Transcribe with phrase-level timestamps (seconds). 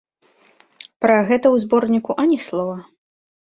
[1.05, 2.77] Пра гэта ў зборніку ані слова.